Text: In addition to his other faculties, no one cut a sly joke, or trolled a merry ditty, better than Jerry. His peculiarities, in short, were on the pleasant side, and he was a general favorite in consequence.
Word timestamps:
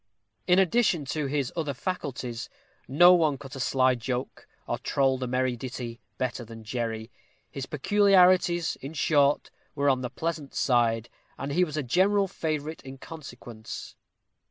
In 0.47 0.57
addition 0.57 1.05
to 1.13 1.27
his 1.27 1.53
other 1.55 1.75
faculties, 1.75 2.49
no 2.87 3.13
one 3.13 3.37
cut 3.37 3.55
a 3.55 3.59
sly 3.59 3.93
joke, 3.93 4.47
or 4.65 4.79
trolled 4.79 5.21
a 5.21 5.27
merry 5.27 5.55
ditty, 5.55 6.01
better 6.17 6.43
than 6.43 6.63
Jerry. 6.63 7.11
His 7.51 7.67
peculiarities, 7.67 8.75
in 8.77 8.93
short, 8.93 9.51
were 9.75 9.89
on 9.91 10.01
the 10.01 10.09
pleasant 10.09 10.55
side, 10.55 11.07
and 11.37 11.51
he 11.51 11.63
was 11.63 11.77
a 11.77 11.83
general 11.83 12.27
favorite 12.27 12.81
in 12.81 12.97
consequence. 12.97 13.95